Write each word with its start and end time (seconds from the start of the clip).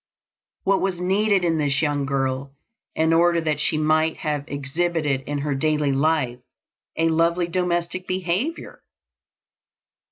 What 0.63 0.81
was 0.81 0.99
needed 0.99 1.45
in 1.45 1.59
this 1.59 1.79
young 1.83 2.07
girl 2.07 2.55
in 2.95 3.13
order 3.13 3.39
that 3.41 3.59
she 3.59 3.77
might 3.77 4.17
have 4.17 4.45
exhibited 4.47 5.21
in 5.27 5.37
her 5.37 5.53
daily 5.53 5.91
life 5.91 6.39
a 6.97 7.07
"lovely 7.09 7.47
domestic 7.47 8.07
behavior"? 8.07 8.81